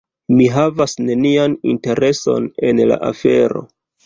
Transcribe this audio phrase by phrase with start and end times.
[0.37, 3.65] Mi havas nenian intereson en la afero.